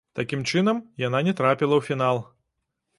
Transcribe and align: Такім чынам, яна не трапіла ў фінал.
Такім 0.19 0.41
чынам, 0.51 0.79
яна 1.05 1.23
не 1.29 1.37
трапіла 1.43 1.73
ў 1.77 1.81
фінал. 1.93 2.25